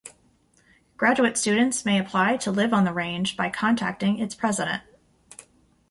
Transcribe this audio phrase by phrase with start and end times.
[0.97, 4.81] Graduate students may apply to live on the Range by contacting its president.